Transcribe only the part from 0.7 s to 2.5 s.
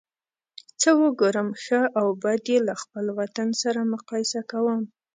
څه وګورم ښه او بد